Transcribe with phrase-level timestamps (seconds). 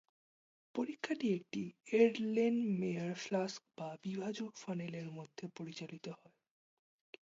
[0.75, 1.61] পরীক্ষাটি একটি
[1.95, 6.35] Erlenmeyer flask বা বিভাজক ফানেলের মধ্যে পরিচালিত হয়।